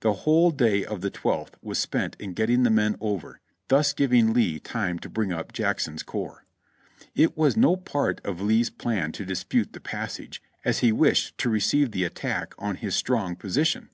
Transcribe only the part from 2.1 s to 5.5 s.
in getting the men over, thus giving Lee time to bring